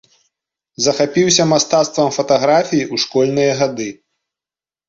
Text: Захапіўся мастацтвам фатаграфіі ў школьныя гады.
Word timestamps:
Захапіўся 0.85 1.43
мастацтвам 1.51 2.09
фатаграфіі 2.17 2.89
ў 2.93 3.05
школьныя 3.05 3.51
гады. 3.61 3.87